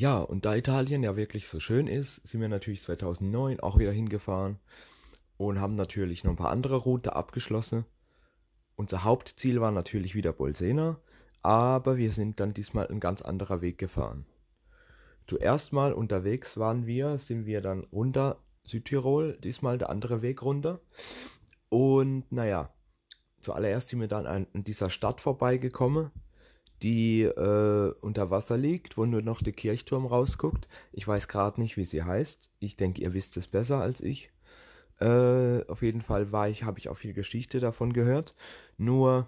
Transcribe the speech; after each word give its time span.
Ja, 0.00 0.16
und 0.16 0.46
da 0.46 0.56
Italien 0.56 1.02
ja 1.02 1.14
wirklich 1.14 1.46
so 1.46 1.60
schön 1.60 1.86
ist, 1.86 2.26
sind 2.26 2.40
wir 2.40 2.48
natürlich 2.48 2.80
2009 2.80 3.60
auch 3.60 3.78
wieder 3.78 3.92
hingefahren 3.92 4.58
und 5.36 5.60
haben 5.60 5.74
natürlich 5.74 6.24
noch 6.24 6.30
ein 6.30 6.38
paar 6.38 6.52
andere 6.52 6.76
Routen 6.76 7.12
abgeschlossen. 7.12 7.84
Unser 8.76 9.04
Hauptziel 9.04 9.60
war 9.60 9.72
natürlich 9.72 10.14
wieder 10.14 10.32
Bolsena, 10.32 10.98
aber 11.42 11.98
wir 11.98 12.12
sind 12.12 12.40
dann 12.40 12.54
diesmal 12.54 12.88
ein 12.88 12.98
ganz 12.98 13.20
anderer 13.20 13.60
Weg 13.60 13.76
gefahren. 13.76 14.24
Zuerst 15.26 15.74
mal 15.74 15.92
unterwegs 15.92 16.56
waren 16.56 16.86
wir, 16.86 17.18
sind 17.18 17.44
wir 17.44 17.60
dann 17.60 17.84
runter 17.92 18.38
Südtirol, 18.64 19.36
diesmal 19.44 19.76
der 19.76 19.90
andere 19.90 20.22
Weg 20.22 20.40
runter. 20.40 20.80
Und 21.68 22.24
naja, 22.32 22.72
zuallererst 23.42 23.90
sind 23.90 24.00
wir 24.00 24.08
dann 24.08 24.26
an 24.26 24.46
dieser 24.54 24.88
Stadt 24.88 25.20
vorbeigekommen, 25.20 26.10
die 26.82 27.22
äh, 27.22 27.94
unter 28.00 28.30
Wasser 28.30 28.56
liegt, 28.56 28.96
wo 28.96 29.04
nur 29.06 29.22
noch 29.22 29.42
der 29.42 29.52
Kirchturm 29.52 30.06
rausguckt. 30.06 30.68
Ich 30.92 31.06
weiß 31.06 31.28
gerade 31.28 31.60
nicht, 31.60 31.76
wie 31.76 31.84
sie 31.84 32.02
heißt. 32.02 32.50
Ich 32.58 32.76
denke, 32.76 33.02
ihr 33.02 33.12
wisst 33.14 33.36
es 33.36 33.46
besser 33.46 33.80
als 33.80 34.00
ich. 34.00 34.30
Äh, 35.00 35.64
auf 35.66 35.82
jeden 35.82 36.02
Fall 36.02 36.28
ich, 36.50 36.64
habe 36.64 36.78
ich 36.78 36.88
auch 36.88 36.96
viel 36.96 37.14
Geschichte 37.14 37.60
davon 37.60 37.92
gehört. 37.92 38.34
Nur, 38.76 39.26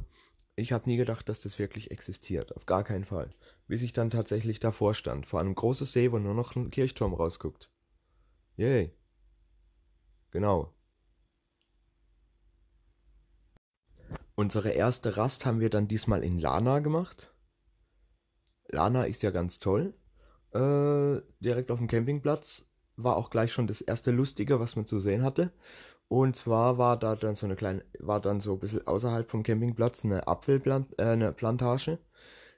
ich 0.54 0.72
habe 0.72 0.88
nie 0.88 0.96
gedacht, 0.96 1.28
dass 1.28 1.40
das 1.40 1.58
wirklich 1.58 1.90
existiert. 1.90 2.54
Auf 2.56 2.66
gar 2.66 2.84
keinen 2.84 3.04
Fall. 3.04 3.30
Bis 3.68 3.82
ich 3.82 3.92
dann 3.92 4.10
tatsächlich 4.10 4.60
davor 4.60 4.94
stand, 4.94 5.26
vor 5.26 5.40
einem 5.40 5.54
großen 5.54 5.86
See, 5.86 6.12
wo 6.12 6.18
nur 6.18 6.34
noch 6.34 6.56
ein 6.56 6.70
Kirchturm 6.70 7.14
rausguckt. 7.14 7.70
Yay. 8.56 8.92
Genau. 10.30 10.74
Unsere 14.34 14.70
erste 14.70 15.16
Rast 15.16 15.46
haben 15.46 15.60
wir 15.60 15.70
dann 15.70 15.88
diesmal 15.88 16.22
in 16.24 16.38
Lana 16.38 16.80
gemacht. 16.80 17.31
Lana 18.72 19.04
ist 19.04 19.22
ja 19.22 19.30
ganz 19.30 19.58
toll. 19.58 19.94
Äh, 20.52 21.22
direkt 21.40 21.70
auf 21.70 21.78
dem 21.78 21.88
Campingplatz 21.88 22.68
war 22.96 23.16
auch 23.16 23.30
gleich 23.30 23.52
schon 23.52 23.66
das 23.66 23.80
erste 23.80 24.10
Lustige, 24.10 24.60
was 24.60 24.76
man 24.76 24.86
zu 24.86 24.98
sehen 24.98 25.22
hatte. 25.22 25.52
Und 26.08 26.36
zwar 26.36 26.76
war 26.76 26.98
da 26.98 27.16
dann 27.16 27.34
so 27.34 27.46
eine 27.46 27.56
kleine, 27.56 27.84
war 27.98 28.20
dann 28.20 28.40
so 28.40 28.54
ein 28.54 28.58
bisschen 28.58 28.86
außerhalb 28.86 29.30
vom 29.30 29.42
Campingplatz 29.42 30.04
eine 30.04 30.26
Apfelplantage. 30.26 30.96
Äh, 30.98 31.32
Plantage. 31.32 31.98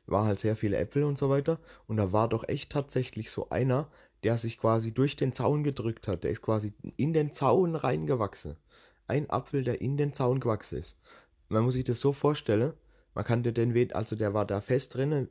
War 0.06 0.26
halt 0.26 0.38
sehr 0.38 0.56
viele 0.56 0.76
Äpfel 0.76 1.04
und 1.04 1.18
so 1.18 1.30
weiter. 1.30 1.58
Und 1.86 1.96
da 1.96 2.12
war 2.12 2.28
doch 2.28 2.46
echt 2.48 2.72
tatsächlich 2.72 3.30
so 3.30 3.48
einer, 3.50 3.90
der 4.22 4.38
sich 4.38 4.58
quasi 4.58 4.92
durch 4.92 5.16
den 5.16 5.32
Zaun 5.32 5.64
gedrückt 5.64 6.08
hat. 6.08 6.24
Der 6.24 6.30
ist 6.30 6.42
quasi 6.42 6.74
in 6.96 7.12
den 7.12 7.30
Zaun 7.30 7.74
reingewachsen. 7.74 8.56
Ein 9.06 9.30
Apfel, 9.30 9.64
der 9.64 9.80
in 9.80 9.96
den 9.96 10.12
Zaun 10.12 10.40
gewachsen 10.40 10.78
ist. 10.78 10.98
Man 11.48 11.62
muss 11.62 11.74
sich 11.74 11.84
das 11.84 12.00
so 12.00 12.12
vorstellen. 12.12 12.72
Man 13.14 13.24
kannte 13.24 13.52
den 13.52 13.74
Weg, 13.74 13.94
also 13.94 14.16
der 14.16 14.34
war 14.34 14.44
da 14.44 14.60
fest 14.60 14.94
drinnen, 14.94 15.28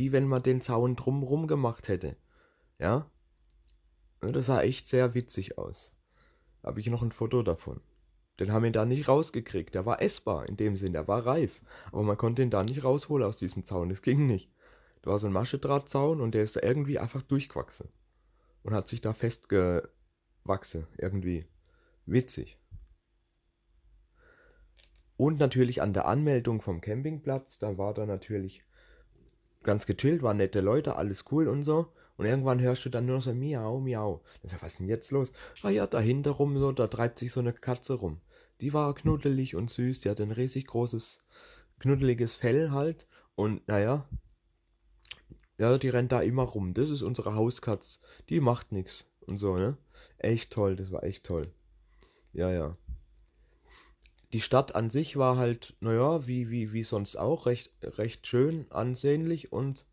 wie 0.00 0.12
wenn 0.12 0.26
man 0.26 0.42
den 0.42 0.62
Zaun 0.62 0.96
drumrum 0.96 1.46
gemacht 1.46 1.88
hätte. 1.88 2.16
Ja? 2.78 3.10
Das 4.22 4.46
sah 4.46 4.62
echt 4.62 4.88
sehr 4.88 5.12
witzig 5.12 5.58
aus. 5.58 5.92
Habe 6.62 6.80
ich 6.80 6.86
noch 6.86 7.02
ein 7.02 7.12
Foto 7.12 7.42
davon. 7.42 7.82
Den 8.38 8.50
haben 8.50 8.62
wir 8.62 8.72
da 8.72 8.86
nicht 8.86 9.08
rausgekriegt. 9.08 9.74
Der 9.74 9.84
war 9.84 10.00
essbar 10.00 10.48
in 10.48 10.56
dem 10.56 10.78
Sinn, 10.78 10.94
der 10.94 11.06
war 11.06 11.26
reif. 11.26 11.60
Aber 11.92 12.02
man 12.02 12.16
konnte 12.16 12.40
ihn 12.40 12.48
da 12.48 12.62
nicht 12.62 12.82
rausholen 12.82 13.26
aus 13.26 13.36
diesem 13.36 13.62
Zaun. 13.62 13.90
Das 13.90 14.00
ging 14.00 14.26
nicht. 14.26 14.50
Da 15.02 15.10
war 15.10 15.18
so 15.18 15.26
ein 15.26 15.34
Maschedrahtzaun 15.34 16.22
und 16.22 16.34
der 16.34 16.44
ist 16.44 16.56
da 16.56 16.62
irgendwie 16.62 16.98
einfach 16.98 17.20
durchgewachsen. 17.20 17.90
Und 18.62 18.72
hat 18.72 18.88
sich 18.88 19.02
da 19.02 19.12
festgewachsen. 19.12 20.86
Irgendwie. 20.96 21.44
Witzig. 22.06 22.58
Und 25.18 25.38
natürlich 25.38 25.82
an 25.82 25.92
der 25.92 26.06
Anmeldung 26.06 26.62
vom 26.62 26.80
Campingplatz, 26.80 27.58
da 27.58 27.76
war 27.76 27.92
da 27.92 28.06
natürlich 28.06 28.64
ganz 29.62 29.86
gechillt, 29.86 30.22
waren 30.22 30.38
nette 30.38 30.60
Leute, 30.60 30.96
alles 30.96 31.24
cool 31.30 31.48
und 31.48 31.62
so. 31.62 31.92
Und 32.16 32.26
irgendwann 32.26 32.60
hörst 32.60 32.84
du 32.84 32.90
dann 32.90 33.06
nur 33.06 33.20
so 33.20 33.32
Miau, 33.32 33.80
Miau. 33.80 34.22
Ich 34.42 34.50
sag, 34.50 34.62
was 34.62 34.72
ist 34.72 34.80
denn 34.80 34.88
jetzt 34.88 35.10
los? 35.10 35.32
Ah 35.62 35.70
ja, 35.70 35.86
dahinter 35.86 36.32
rum 36.32 36.58
so, 36.58 36.72
da 36.72 36.86
treibt 36.86 37.18
sich 37.18 37.32
so 37.32 37.40
eine 37.40 37.52
Katze 37.52 37.94
rum. 37.94 38.20
Die 38.60 38.72
war 38.74 38.94
knuddelig 38.94 39.56
und 39.56 39.70
süß, 39.70 40.00
die 40.00 40.10
hat 40.10 40.20
ein 40.20 40.32
riesig 40.32 40.66
großes, 40.66 41.24
knuddeliges 41.78 42.36
Fell 42.36 42.72
halt. 42.72 43.06
Und 43.36 43.66
naja, 43.68 44.06
ja, 45.56 45.78
die 45.78 45.88
rennt 45.88 46.12
da 46.12 46.20
immer 46.20 46.42
rum. 46.42 46.74
Das 46.74 46.90
ist 46.90 47.02
unsere 47.02 47.34
Hauskatz. 47.34 48.00
Die 48.28 48.40
macht 48.40 48.72
nichts 48.72 49.06
und 49.20 49.38
so, 49.38 49.56
ne? 49.56 49.78
Echt 50.18 50.52
toll, 50.52 50.76
das 50.76 50.92
war 50.92 51.04
echt 51.04 51.24
toll. 51.24 51.52
Ja, 52.32 52.50
ja 52.50 52.76
die 54.32 54.40
Stadt 54.40 54.74
an 54.74 54.90
sich 54.90 55.16
war 55.16 55.36
halt, 55.36 55.74
naja, 55.80 56.26
wie, 56.26 56.50
wie, 56.50 56.72
wie 56.72 56.84
sonst 56.84 57.16
auch, 57.16 57.46
recht, 57.46 57.72
recht 57.82 58.26
schön, 58.26 58.66
ansehnlich 58.70 59.52
und 59.52 59.86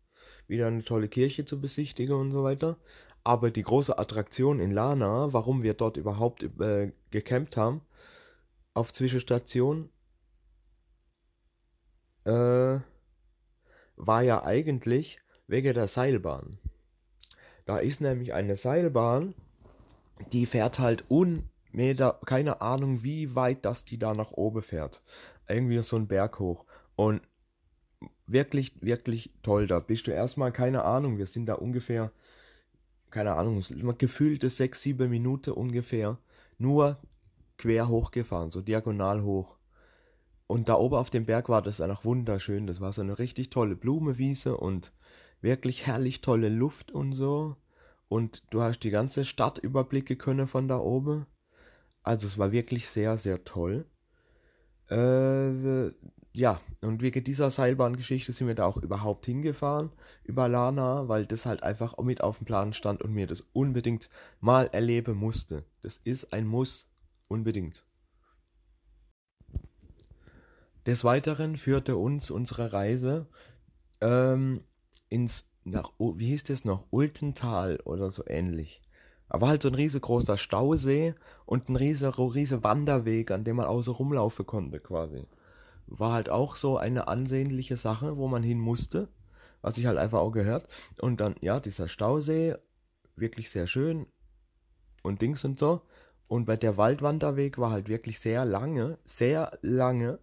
wieder 0.46 0.68
eine 0.68 0.84
tolle 0.84 1.08
Kirche 1.08 1.44
zu 1.44 1.60
besichtigen 1.60 2.14
und 2.14 2.30
so 2.30 2.44
weiter. 2.44 2.78
Aber 3.24 3.50
die 3.50 3.62
große 3.62 3.98
Attraktion 3.98 4.60
in 4.60 4.70
Lana, 4.70 5.32
warum 5.32 5.62
wir 5.62 5.74
dort 5.74 5.96
überhaupt 5.96 6.44
äh, 6.60 6.92
gecampt 7.10 7.56
haben, 7.56 7.82
auf 8.74 8.92
Zwischenstation, 8.92 9.90
äh, 12.24 12.78
war 13.96 14.22
ja 14.22 14.44
eigentlich 14.44 15.20
wegen 15.48 15.74
der 15.74 15.88
Seilbahn. 15.88 16.58
Da 17.64 17.78
ist 17.78 18.00
nämlich 18.00 18.32
eine 18.32 18.56
Seilbahn, 18.56 19.34
die 20.32 20.46
fährt 20.46 20.78
halt 20.78 21.04
un 21.10 21.50
Meter, 21.72 22.20
keine 22.26 22.60
Ahnung, 22.60 23.02
wie 23.02 23.34
weit 23.34 23.64
das 23.64 23.84
die 23.84 23.98
da 23.98 24.14
nach 24.14 24.32
oben 24.32 24.62
fährt. 24.62 25.02
Irgendwie 25.48 25.82
so 25.82 25.96
ein 25.96 26.08
Berg 26.08 26.38
hoch. 26.38 26.64
Und 26.96 27.22
wirklich, 28.26 28.82
wirklich 28.82 29.30
toll. 29.42 29.66
Da 29.66 29.80
bist 29.80 30.06
du 30.06 30.10
erstmal, 30.10 30.52
keine 30.52 30.84
Ahnung, 30.84 31.18
wir 31.18 31.26
sind 31.26 31.46
da 31.46 31.54
ungefähr, 31.54 32.12
keine 33.10 33.34
Ahnung, 33.34 33.62
gefühlte 33.98 34.50
sechs, 34.50 34.82
sieben 34.82 35.10
Minuten 35.10 35.50
ungefähr, 35.50 36.18
nur 36.58 36.98
quer 37.56 37.88
hochgefahren, 37.88 38.50
so 38.50 38.60
diagonal 38.60 39.22
hoch. 39.22 39.56
Und 40.46 40.68
da 40.68 40.74
oben 40.76 40.96
auf 40.96 41.10
dem 41.10 41.26
Berg 41.26 41.48
war 41.48 41.60
das 41.60 41.80
einfach 41.80 42.04
wunderschön. 42.04 42.66
Das 42.66 42.80
war 42.80 42.92
so 42.92 43.02
eine 43.02 43.18
richtig 43.18 43.50
tolle 43.50 43.76
Blumenwiese 43.76 44.56
und 44.56 44.92
wirklich 45.42 45.86
herrlich 45.86 46.22
tolle 46.22 46.48
Luft 46.48 46.90
und 46.90 47.12
so. 47.12 47.56
Und 48.08 48.42
du 48.50 48.62
hast 48.62 48.80
die 48.80 48.90
ganze 48.90 49.26
Stadt 49.26 49.58
überblicken 49.58 50.16
können 50.16 50.46
von 50.46 50.66
da 50.66 50.78
oben. 50.78 51.26
Also 52.08 52.26
es 52.26 52.38
war 52.38 52.52
wirklich 52.52 52.88
sehr, 52.88 53.18
sehr 53.18 53.44
toll. 53.44 53.84
Äh, 54.88 55.88
ja, 56.32 56.58
und 56.80 57.02
wegen 57.02 57.22
dieser 57.22 57.50
Seilbahngeschichte 57.50 58.32
sind 58.32 58.46
wir 58.46 58.54
da 58.54 58.64
auch 58.64 58.78
überhaupt 58.78 59.26
hingefahren, 59.26 59.92
über 60.24 60.48
Lana, 60.48 61.06
weil 61.08 61.26
das 61.26 61.44
halt 61.44 61.62
einfach 61.62 61.98
mit 61.98 62.22
auf 62.22 62.38
dem 62.38 62.46
Plan 62.46 62.72
stand 62.72 63.02
und 63.02 63.12
mir 63.12 63.26
das 63.26 63.42
unbedingt 63.52 64.08
mal 64.40 64.70
erleben 64.72 65.18
musste. 65.18 65.66
Das 65.82 65.98
ist 65.98 66.32
ein 66.32 66.46
Muss, 66.46 66.88
unbedingt. 67.28 67.84
Des 70.86 71.04
Weiteren 71.04 71.58
führte 71.58 71.98
uns 71.98 72.30
unsere 72.30 72.72
Reise 72.72 73.26
ähm, 74.00 74.64
ins, 75.10 75.46
nach, 75.64 75.92
wie 75.98 76.28
hieß 76.28 76.44
das 76.44 76.64
noch, 76.64 76.86
Ultental 76.88 77.80
oder 77.84 78.10
so 78.10 78.24
ähnlich. 78.26 78.80
Aber 79.28 79.48
halt 79.48 79.62
so 79.62 79.68
ein 79.68 79.74
riesengroßer 79.74 80.38
Stausee 80.38 81.14
und 81.44 81.68
ein 81.68 81.76
riesen, 81.76 82.08
riesen 82.10 82.64
Wanderweg, 82.64 83.30
an 83.30 83.44
dem 83.44 83.56
man 83.56 83.66
außer 83.66 83.92
rumlaufen 83.92 84.46
konnte 84.46 84.80
quasi. 84.80 85.26
War 85.86 86.12
halt 86.12 86.28
auch 86.30 86.56
so 86.56 86.78
eine 86.78 87.08
ansehnliche 87.08 87.76
Sache, 87.76 88.16
wo 88.16 88.28
man 88.28 88.42
hin 88.42 88.58
musste, 88.58 89.08
was 89.62 89.78
ich 89.78 89.86
halt 89.86 89.98
einfach 89.98 90.20
auch 90.20 90.32
gehört. 90.32 90.68
Und 91.00 91.20
dann, 91.20 91.36
ja, 91.40 91.60
dieser 91.60 91.88
Stausee, 91.88 92.56
wirklich 93.16 93.50
sehr 93.50 93.66
schön 93.66 94.06
und 95.02 95.20
Dings 95.22 95.44
und 95.44 95.58
so. 95.58 95.82
Und 96.26 96.44
bei 96.44 96.56
der 96.56 96.76
Waldwanderweg 96.76 97.58
war 97.58 97.70
halt 97.70 97.88
wirklich 97.88 98.20
sehr 98.20 98.44
lange, 98.44 98.98
sehr 99.04 99.58
lange, 99.62 100.18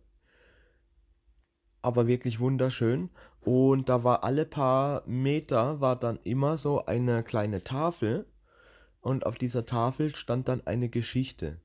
aber 1.81 2.07
wirklich 2.07 2.39
wunderschön. 2.39 3.09
Und 3.41 3.89
da 3.89 4.03
war 4.03 4.23
alle 4.23 4.45
paar 4.45 5.03
Meter 5.07 5.81
war 5.81 5.95
dann 5.95 6.19
immer 6.23 6.57
so 6.57 6.85
eine 6.85 7.23
kleine 7.23 7.61
Tafel 7.61 8.25
und 9.05 9.27
auf 9.27 9.37
dieser 9.37 9.67
Tafel 9.67 10.15
stand 10.15 10.47
dann 10.47 10.65
eine 10.65 10.89
Geschichte. 10.89 11.61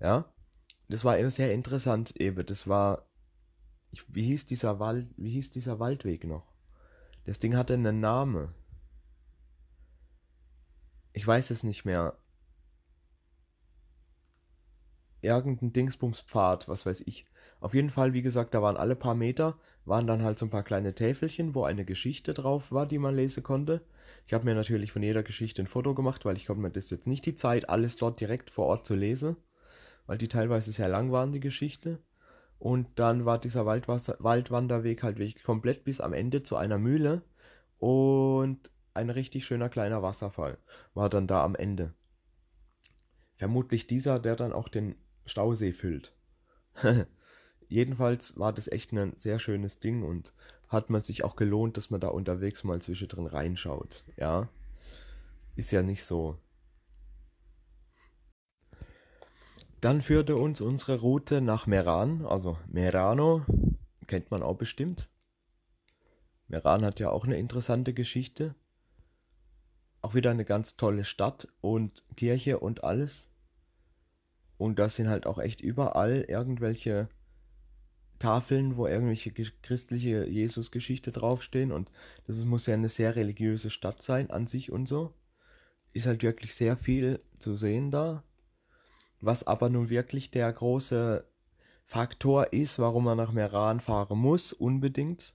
Ja, 0.00 0.24
das 0.88 1.04
war 1.04 1.30
sehr 1.30 1.54
interessant 1.54 2.16
eben. 2.16 2.44
Das 2.44 2.66
war, 2.66 3.08
wie 4.08 4.24
hieß 4.24 4.44
dieser 4.44 4.80
Wald, 4.80 5.06
wie 5.16 5.30
hieß 5.30 5.50
dieser 5.50 5.78
Waldweg 5.78 6.24
noch? 6.24 6.52
Das 7.24 7.38
Ding 7.38 7.56
hatte 7.56 7.74
einen 7.74 8.00
Namen. 8.00 8.52
Ich 11.12 11.24
weiß 11.24 11.50
es 11.50 11.62
nicht 11.62 11.84
mehr. 11.84 12.18
Irgendein 15.22 15.72
Dingsbumspfad, 15.72 16.66
was 16.68 16.84
weiß 16.84 17.02
ich. 17.06 17.26
Auf 17.60 17.74
jeden 17.74 17.90
Fall, 17.90 18.12
wie 18.12 18.22
gesagt, 18.22 18.54
da 18.54 18.60
waren 18.60 18.76
alle 18.76 18.96
paar 18.96 19.14
Meter, 19.14 19.56
waren 19.84 20.08
dann 20.08 20.24
halt 20.24 20.36
so 20.36 20.46
ein 20.46 20.50
paar 20.50 20.64
kleine 20.64 20.96
Täfelchen, 20.96 21.54
wo 21.54 21.62
eine 21.62 21.84
Geschichte 21.84 22.34
drauf 22.34 22.72
war, 22.72 22.86
die 22.86 22.98
man 22.98 23.14
lesen 23.14 23.44
konnte. 23.44 23.86
Ich 24.26 24.32
habe 24.32 24.44
mir 24.44 24.54
natürlich 24.54 24.92
von 24.92 25.02
jeder 25.02 25.22
Geschichte 25.22 25.62
ein 25.62 25.66
Foto 25.66 25.94
gemacht, 25.94 26.24
weil 26.24 26.36
ich 26.36 26.46
glaube, 26.46 26.60
mir 26.60 26.70
das 26.70 26.90
jetzt 26.90 27.06
nicht 27.06 27.26
die 27.26 27.34
Zeit, 27.34 27.68
alles 27.68 27.96
dort 27.96 28.20
direkt 28.20 28.50
vor 28.50 28.66
Ort 28.66 28.86
zu 28.86 28.94
lesen, 28.94 29.36
weil 30.06 30.18
die 30.18 30.28
teilweise 30.28 30.72
sehr 30.72 30.88
lang 30.88 31.12
waren, 31.12 31.32
die 31.32 31.40
Geschichte. 31.40 32.02
Und 32.58 32.98
dann 32.98 33.26
war 33.26 33.38
dieser 33.38 33.66
Waldwasser 33.66 34.16
Waldwanderweg 34.20 35.02
halt 35.02 35.18
wirklich 35.18 35.44
komplett 35.44 35.84
bis 35.84 36.00
am 36.00 36.12
Ende 36.12 36.42
zu 36.42 36.56
einer 36.56 36.78
Mühle. 36.78 37.22
Und 37.78 38.70
ein 38.94 39.10
richtig 39.10 39.44
schöner 39.44 39.68
kleiner 39.68 40.02
Wasserfall 40.02 40.58
war 40.94 41.08
dann 41.10 41.26
da 41.26 41.44
am 41.44 41.54
Ende. 41.54 41.92
Vermutlich 43.36 43.86
dieser, 43.86 44.20
der 44.20 44.36
dann 44.36 44.52
auch 44.52 44.68
den 44.68 44.94
Stausee 45.26 45.72
füllt. 45.72 46.14
Jedenfalls 47.74 48.38
war 48.38 48.52
das 48.52 48.68
echt 48.68 48.92
ein 48.92 49.14
sehr 49.16 49.40
schönes 49.40 49.80
Ding 49.80 50.04
und 50.04 50.32
hat 50.68 50.90
man 50.90 51.00
sich 51.00 51.24
auch 51.24 51.34
gelohnt, 51.34 51.76
dass 51.76 51.90
man 51.90 52.00
da 52.00 52.06
unterwegs 52.06 52.62
mal 52.62 52.80
zwischendrin 52.80 53.26
reinschaut. 53.26 54.04
Ja, 54.16 54.48
ist 55.56 55.72
ja 55.72 55.82
nicht 55.82 56.04
so. 56.04 56.38
Dann 59.80 60.02
führte 60.02 60.36
uns 60.36 60.60
unsere 60.60 61.00
Route 61.00 61.40
nach 61.40 61.66
Meran, 61.66 62.24
also 62.24 62.56
Merano, 62.68 63.44
kennt 64.06 64.30
man 64.30 64.44
auch 64.44 64.56
bestimmt. 64.56 65.10
Meran 66.46 66.84
hat 66.84 67.00
ja 67.00 67.10
auch 67.10 67.24
eine 67.24 67.38
interessante 67.38 67.92
Geschichte. 67.92 68.54
Auch 70.00 70.14
wieder 70.14 70.30
eine 70.30 70.44
ganz 70.44 70.76
tolle 70.76 71.04
Stadt 71.04 71.48
und 71.60 72.04
Kirche 72.16 72.60
und 72.60 72.84
alles. 72.84 73.28
Und 74.58 74.78
da 74.78 74.88
sind 74.88 75.08
halt 75.08 75.26
auch 75.26 75.40
echt 75.40 75.60
überall 75.60 76.24
irgendwelche 76.28 77.08
Tafeln, 78.24 78.78
wo 78.78 78.86
irgendwelche 78.86 79.32
christliche 79.32 80.26
Jesusgeschichte 80.26 81.12
draufstehen. 81.12 81.72
Und 81.72 81.90
das 82.26 82.42
muss 82.46 82.64
ja 82.64 82.72
eine 82.72 82.88
sehr 82.88 83.16
religiöse 83.16 83.68
Stadt 83.68 84.00
sein 84.00 84.30
an 84.30 84.46
sich 84.46 84.72
und 84.72 84.88
so. 84.88 85.12
Ist 85.92 86.06
halt 86.06 86.22
wirklich 86.22 86.54
sehr 86.54 86.78
viel 86.78 87.20
zu 87.38 87.54
sehen 87.54 87.90
da. 87.90 88.24
Was 89.20 89.46
aber 89.46 89.68
nun 89.68 89.90
wirklich 89.90 90.30
der 90.30 90.50
große 90.50 91.28
Faktor 91.84 92.54
ist, 92.54 92.78
warum 92.78 93.04
man 93.04 93.18
nach 93.18 93.32
Meran 93.32 93.80
fahren 93.80 94.18
muss, 94.18 94.54
unbedingt. 94.54 95.34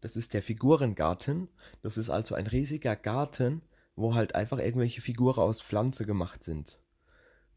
Das 0.00 0.14
ist 0.14 0.32
der 0.32 0.42
Figurengarten. 0.44 1.48
Das 1.82 1.96
ist 1.96 2.10
also 2.10 2.36
ein 2.36 2.46
riesiger 2.46 2.94
Garten, 2.94 3.60
wo 3.96 4.14
halt 4.14 4.36
einfach 4.36 4.58
irgendwelche 4.58 5.00
Figuren 5.00 5.40
aus 5.40 5.60
Pflanze 5.60 6.06
gemacht 6.06 6.44
sind. 6.44 6.78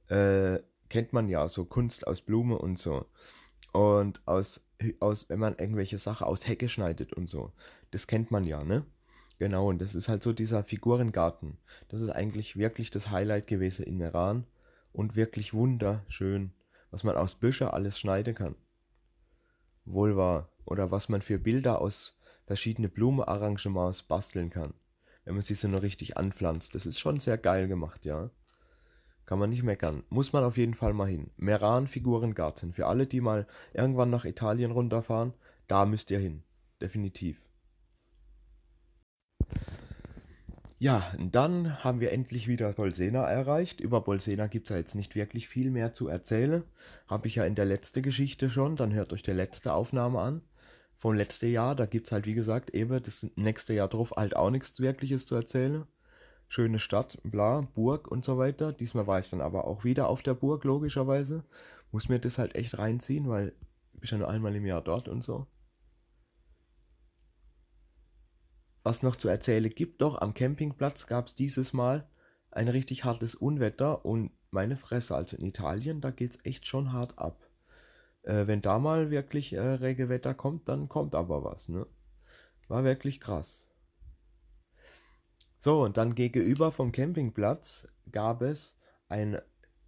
Äh, 0.07 0.59
kennt 0.89 1.13
man 1.13 1.29
ja, 1.29 1.47
so 1.47 1.63
Kunst 1.63 2.07
aus 2.07 2.21
Blume 2.21 2.57
und 2.57 2.79
so. 2.79 3.05
Und 3.73 4.21
aus, 4.25 4.61
aus, 4.99 5.29
wenn 5.29 5.39
man 5.39 5.57
irgendwelche 5.57 5.97
Sachen 5.97 6.25
aus 6.25 6.47
Hecke 6.47 6.69
schneidet 6.69 7.11
und 7.13 7.29
so. 7.29 7.51
Das 7.91 8.07
kennt 8.07 8.31
man 8.31 8.45
ja, 8.45 8.63
ne? 8.63 8.85
Genau, 9.39 9.67
und 9.67 9.81
das 9.81 9.95
ist 9.95 10.07
halt 10.09 10.23
so 10.23 10.31
dieser 10.31 10.63
Figurengarten. 10.63 11.57
Das 11.89 12.01
ist 12.01 12.09
eigentlich 12.09 12.55
wirklich 12.55 12.91
das 12.91 13.09
Highlight 13.09 13.47
gewesen 13.47 13.83
in 13.83 13.97
Meran. 13.97 14.45
Und 14.93 15.15
wirklich 15.15 15.55
wunderschön, 15.55 16.53
was 16.91 17.03
man 17.03 17.17
aus 17.17 17.35
Büsche 17.35 17.73
alles 17.73 17.97
schneiden 17.97 18.35
kann. 18.35 18.55
Wohl 19.85 20.15
wahr. 20.15 20.49
Oder 20.65 20.91
was 20.91 21.09
man 21.09 21.23
für 21.23 21.39
Bilder 21.39 21.81
aus 21.81 22.15
verschiedene 22.45 22.89
Blumenarrangements 22.89 24.03
basteln 24.03 24.51
kann. 24.51 24.73
Wenn 25.25 25.33
man 25.33 25.41
sie 25.41 25.55
so 25.55 25.67
nur 25.67 25.81
richtig 25.81 26.15
anpflanzt. 26.15 26.75
Das 26.75 26.85
ist 26.85 26.99
schon 26.99 27.19
sehr 27.19 27.39
geil 27.39 27.67
gemacht, 27.67 28.05
ja. 28.05 28.29
Kann 29.33 29.39
man 29.39 29.49
nicht 29.49 29.63
meckern. 29.63 30.03
Muss 30.11 30.31
man 30.31 30.43
auf 30.43 30.57
jeden 30.57 30.75
Fall 30.75 30.93
mal 30.93 31.07
hin. 31.07 31.31
Meran 31.37 31.87
Figurengarten. 31.87 32.71
Für 32.71 32.85
alle, 32.85 33.07
die 33.07 33.19
mal 33.19 33.47
irgendwann 33.73 34.11
nach 34.11 34.25
Italien 34.25 34.69
runterfahren, 34.69 35.33
da 35.65 35.87
müsst 35.87 36.11
ihr 36.11 36.19
hin. 36.19 36.43
Definitiv. 36.79 37.41
Ja, 40.77 41.01
dann 41.17 41.83
haben 41.83 41.99
wir 41.99 42.11
endlich 42.11 42.47
wieder 42.47 42.73
Bolsena 42.73 43.27
erreicht. 43.27 43.81
Über 43.81 44.01
Bolsena 44.01 44.45
gibt 44.45 44.67
es 44.67 44.69
ja 44.69 44.77
jetzt 44.77 44.93
nicht 44.93 45.15
wirklich 45.15 45.47
viel 45.47 45.71
mehr 45.71 45.95
zu 45.95 46.09
erzählen. 46.09 46.63
Habe 47.07 47.27
ich 47.27 47.33
ja 47.33 47.43
in 47.43 47.55
der 47.55 47.65
letzten 47.65 48.03
Geschichte 48.03 48.51
schon. 48.51 48.75
Dann 48.75 48.93
hört 48.93 49.13
euch 49.13 49.23
die 49.23 49.31
letzte 49.31 49.73
Aufnahme 49.73 50.19
an. 50.19 50.41
Vom 50.95 51.15
letzten 51.15 51.49
Jahr. 51.49 51.75
Da 51.75 51.87
gibt 51.87 52.05
es 52.05 52.11
halt, 52.11 52.27
wie 52.27 52.35
gesagt, 52.35 52.69
eben 52.69 53.01
das 53.01 53.25
nächste 53.35 53.73
Jahr 53.73 53.87
drauf 53.87 54.13
halt 54.15 54.35
auch 54.35 54.51
nichts 54.51 54.79
Wirkliches 54.79 55.25
zu 55.25 55.33
erzählen 55.33 55.87
schöne 56.53 56.77
Stadt, 56.77 57.17
bla, 57.23 57.61
Burg 57.61 58.07
und 58.07 58.23
so 58.23 58.37
weiter. 58.37 58.73
Diesmal 58.73 59.07
war 59.07 59.17
ich 59.17 59.27
dann 59.27 59.41
aber 59.41 59.65
auch 59.65 59.83
wieder 59.83 60.07
auf 60.07 60.21
der 60.21 60.35
Burg, 60.35 60.63
logischerweise. 60.65 61.43
Muss 61.91 62.09
mir 62.09 62.19
das 62.19 62.37
halt 62.37 62.53
echt 62.53 62.77
reinziehen, 62.77 63.27
weil 63.27 63.53
ich 64.03 64.11
ja 64.11 64.19
nur 64.19 64.29
einmal 64.29 64.55
im 64.55 64.67
Jahr 64.67 64.83
dort 64.83 65.07
und 65.07 65.23
so. 65.23 65.47
Was 68.83 69.01
noch 69.01 69.15
zu 69.15 69.29
erzählen 69.29 69.67
gibt, 69.67 70.03
doch 70.03 70.21
am 70.21 70.35
Campingplatz 70.35 71.07
gab 71.07 71.25
es 71.25 71.33
dieses 71.33 71.73
Mal 71.73 72.07
ein 72.51 72.67
richtig 72.67 73.03
hartes 73.03 73.33
Unwetter 73.33 74.05
und 74.05 74.29
meine 74.51 74.77
Fresse, 74.77 75.15
also 75.15 75.35
in 75.35 75.45
Italien, 75.45 76.01
da 76.01 76.11
geht 76.11 76.31
es 76.31 76.45
echt 76.45 76.67
schon 76.67 76.93
hart 76.93 77.17
ab. 77.17 77.49
Äh, 78.21 78.45
wenn 78.45 78.61
da 78.61 78.77
mal 78.77 79.09
wirklich 79.09 79.53
äh, 79.53 79.59
Regenwetter 79.59 80.35
kommt, 80.35 80.69
dann 80.69 80.87
kommt 80.87 81.15
aber 81.15 81.43
was, 81.43 81.67
ne? 81.67 81.87
War 82.67 82.83
wirklich 82.83 83.19
krass. 83.19 83.72
So, 85.63 85.81
und 85.81 85.95
dann 85.95 86.13
gegenüber 86.13 86.73
vom 86.73 86.91
Campingplatz 86.91 87.87
gab 88.11 88.41
es 88.41 88.77
ein, 89.07 89.37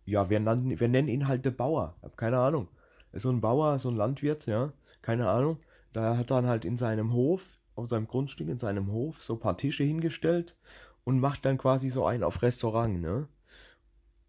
ja, 0.05 0.29
wir, 0.29 0.39
nannten, 0.39 0.79
wir 0.79 0.87
nennen 0.87 1.09
ihn 1.09 1.27
halt 1.27 1.43
der 1.43 1.51
Bauer. 1.51 1.95
Ich 1.97 2.03
habe 2.03 2.15
keine 2.15 2.37
Ahnung. 2.39 2.69
So 3.11 3.29
ein 3.29 3.41
Bauer, 3.41 3.77
so 3.77 3.89
ein 3.89 3.97
Landwirt, 3.97 4.45
ja, 4.45 4.71
keine 5.01 5.27
Ahnung. 5.29 5.57
Da 5.91 6.15
hat 6.15 6.31
dann 6.31 6.47
halt 6.47 6.63
in 6.63 6.77
seinem 6.77 7.11
Hof, 7.11 7.59
auf 7.75 7.89
seinem 7.89 8.07
Grundstück, 8.07 8.47
in 8.47 8.57
seinem 8.57 8.89
Hof, 8.93 9.21
so 9.21 9.33
ein 9.33 9.41
paar 9.41 9.57
Tische 9.57 9.83
hingestellt 9.83 10.55
und 11.03 11.19
macht 11.19 11.43
dann 11.43 11.57
quasi 11.57 11.89
so 11.89 12.05
einen 12.05 12.23
auf 12.23 12.41
Restaurant, 12.41 13.01
ne? 13.01 13.27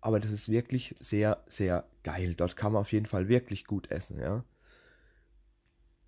Aber 0.01 0.19
das 0.19 0.33
ist 0.33 0.49
wirklich 0.49 0.97
sehr, 0.99 1.45
sehr 1.47 1.85
geil. 2.03 2.35
Dort 2.35 2.57
kann 2.57 2.73
man 2.73 2.81
auf 2.81 2.91
jeden 2.91 3.07
Fall 3.07 3.29
wirklich 3.29 3.67
gut 3.67 3.93
essen, 3.93 4.19
ja 4.19 4.43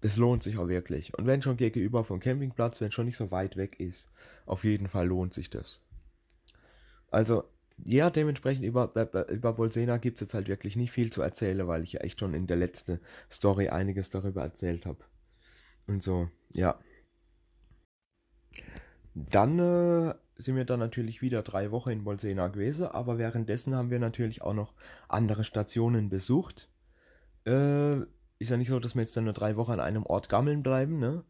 das 0.00 0.16
lohnt 0.16 0.42
sich 0.42 0.58
auch 0.58 0.68
wirklich. 0.68 1.16
Und 1.18 1.26
wenn 1.26 1.42
schon 1.42 1.56
gegenüber 1.56 2.04
vom 2.04 2.20
Campingplatz, 2.20 2.80
wenn 2.80 2.92
schon 2.92 3.06
nicht 3.06 3.16
so 3.16 3.30
weit 3.30 3.56
weg 3.56 3.80
ist, 3.80 4.08
auf 4.46 4.64
jeden 4.64 4.88
Fall 4.88 5.08
lohnt 5.08 5.34
sich 5.34 5.50
das. 5.50 5.82
Also, 7.10 7.44
ja, 7.84 8.10
dementsprechend 8.10 8.64
über, 8.64 8.92
über 9.28 9.52
Bolsena 9.52 9.98
gibt 9.98 10.16
es 10.16 10.20
jetzt 10.20 10.34
halt 10.34 10.48
wirklich 10.48 10.76
nicht 10.76 10.92
viel 10.92 11.10
zu 11.10 11.22
erzählen, 11.22 11.66
weil 11.66 11.82
ich 11.82 11.92
ja 11.92 12.00
echt 12.00 12.20
schon 12.20 12.34
in 12.34 12.46
der 12.46 12.56
letzten 12.56 13.00
Story 13.30 13.68
einiges 13.68 14.10
darüber 14.10 14.42
erzählt 14.42 14.86
habe. 14.86 15.04
Und 15.86 16.02
so, 16.02 16.28
ja. 16.50 16.78
Dann 19.14 19.58
äh, 19.58 20.14
sind 20.36 20.56
wir 20.56 20.64
dann 20.64 20.80
natürlich 20.80 21.22
wieder 21.22 21.42
drei 21.42 21.70
Wochen 21.70 21.90
in 21.90 22.04
Bolsena 22.04 22.48
gewesen, 22.48 22.86
aber 22.86 23.18
währenddessen 23.18 23.74
haben 23.74 23.90
wir 23.90 23.98
natürlich 23.98 24.42
auch 24.42 24.54
noch 24.54 24.74
andere 25.08 25.44
Stationen 25.44 26.08
besucht. 26.08 26.68
Äh, 27.44 28.02
ist 28.38 28.50
ja 28.50 28.56
nicht 28.56 28.68
so, 28.68 28.78
dass 28.78 28.94
wir 28.94 29.02
jetzt 29.02 29.16
dann 29.16 29.24
nur 29.24 29.32
drei 29.32 29.56
Wochen 29.56 29.72
an 29.72 29.80
einem 29.80 30.06
Ort 30.06 30.28
gammeln 30.28 30.62
bleiben, 30.62 30.98
ne? 30.98 31.24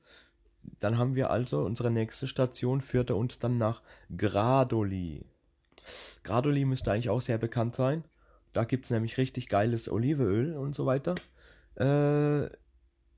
Dann 0.80 0.98
haben 0.98 1.14
wir 1.14 1.30
also, 1.30 1.64
unsere 1.64 1.90
nächste 1.90 2.26
Station 2.26 2.80
führte 2.80 3.14
uns 3.14 3.38
dann 3.38 3.58
nach 3.58 3.82
Gradoli. 4.16 5.24
Gradoli 6.24 6.64
müsste 6.64 6.92
eigentlich 6.92 7.10
auch 7.10 7.20
sehr 7.20 7.38
bekannt 7.38 7.74
sein. 7.76 8.04
Da 8.52 8.64
gibt 8.64 8.84
es 8.84 8.90
nämlich 8.90 9.18
richtig 9.18 9.48
geiles 9.48 9.90
Olivenöl 9.90 10.56
und 10.56 10.74
so 10.74 10.84
weiter. 10.84 11.14
Äh, 11.76 12.50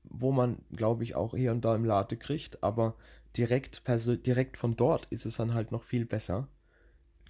wo 0.03 0.31
man, 0.31 0.59
glaube 0.71 1.03
ich, 1.03 1.15
auch 1.15 1.35
hier 1.35 1.51
und 1.51 1.65
da 1.65 1.75
im 1.75 1.85
Latte 1.85 2.17
kriegt. 2.17 2.63
Aber 2.63 2.95
direkt, 3.35 3.83
direkt 4.25 4.57
von 4.57 4.75
dort 4.75 5.05
ist 5.05 5.25
es 5.25 5.37
dann 5.37 5.53
halt 5.53 5.71
noch 5.71 5.83
viel 5.83 6.05
besser. 6.05 6.47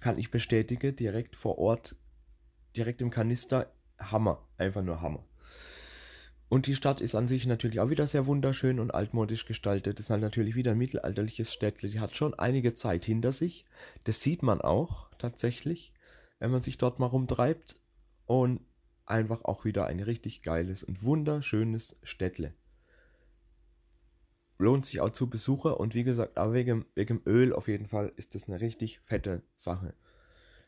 Kann 0.00 0.18
ich 0.18 0.30
bestätigen, 0.30 0.96
direkt 0.96 1.36
vor 1.36 1.58
Ort, 1.58 1.96
direkt 2.76 3.00
im 3.00 3.10
Kanister, 3.10 3.72
Hammer. 3.98 4.42
Einfach 4.58 4.82
nur 4.82 5.00
Hammer. 5.00 5.24
Und 6.52 6.66
die 6.66 6.76
Stadt 6.76 7.00
ist 7.00 7.14
an 7.14 7.28
sich 7.28 7.46
natürlich 7.46 7.80
auch 7.80 7.88
wieder 7.88 8.06
sehr 8.06 8.26
wunderschön 8.26 8.78
und 8.78 8.94
altmodisch 8.94 9.46
gestaltet. 9.46 9.98
Das 9.98 10.04
ist 10.04 10.10
halt 10.10 10.20
natürlich 10.20 10.54
wieder 10.54 10.72
ein 10.72 10.76
mittelalterliches 10.76 11.50
Städtle. 11.50 11.88
Die 11.88 11.98
hat 11.98 12.14
schon 12.14 12.34
einige 12.34 12.74
Zeit 12.74 13.06
hinter 13.06 13.32
sich. 13.32 13.64
Das 14.04 14.20
sieht 14.20 14.42
man 14.42 14.60
auch 14.60 15.08
tatsächlich, 15.16 15.94
wenn 16.40 16.50
man 16.50 16.60
sich 16.60 16.76
dort 16.76 16.98
mal 16.98 17.06
rumtreibt. 17.06 17.80
Und 18.26 18.60
einfach 19.06 19.46
auch 19.46 19.64
wieder 19.64 19.86
ein 19.86 20.00
richtig 20.00 20.42
geiles 20.42 20.82
und 20.82 21.02
wunderschönes 21.02 21.98
Städtle. 22.02 22.52
Lohnt 24.58 24.84
sich 24.84 25.00
auch 25.00 25.08
zu 25.08 25.30
Besucher 25.30 25.80
und 25.80 25.94
wie 25.94 26.04
gesagt, 26.04 26.36
auch 26.36 26.52
wegen, 26.52 26.84
wegen 26.94 27.22
Öl 27.24 27.54
auf 27.54 27.66
jeden 27.66 27.86
Fall 27.86 28.12
ist 28.16 28.34
das 28.34 28.46
eine 28.46 28.60
richtig 28.60 29.00
fette 29.00 29.40
Sache. 29.56 29.94